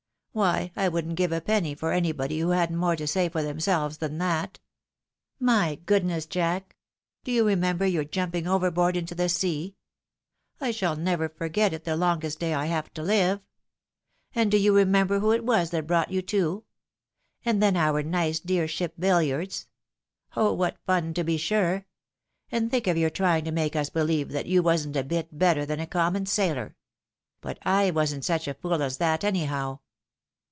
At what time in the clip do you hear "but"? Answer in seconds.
27.41-27.59